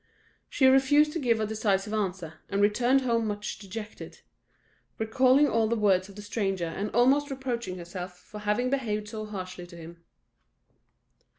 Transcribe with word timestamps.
She 0.49 0.65
refused 0.65 1.13
to 1.13 1.19
give 1.19 1.39
a 1.39 1.45
decisive 1.45 1.93
answer, 1.93 2.39
and 2.49 2.59
returned 2.59 3.01
home 3.01 3.27
much 3.27 3.59
dejected; 3.59 4.21
recalling 4.97 5.47
all 5.47 5.67
the 5.67 5.75
words 5.75 6.09
of 6.09 6.15
the 6.15 6.23
stranger, 6.23 6.65
and 6.65 6.89
almost 6.95 7.29
reproaching 7.29 7.77
herself 7.77 8.17
for 8.17 8.39
having 8.39 8.71
behaved 8.71 9.09
so 9.09 9.27
harshly 9.27 9.67
to 9.67 9.77
him. 9.77 10.03